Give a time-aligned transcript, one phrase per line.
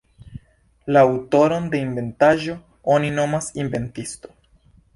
[0.95, 2.57] La aŭtoron de inventaĵo
[2.97, 4.37] oni nomas inventisto.